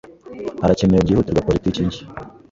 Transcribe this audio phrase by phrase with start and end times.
[0.61, 2.05] Harakenewe byihutirwa politiki nshya.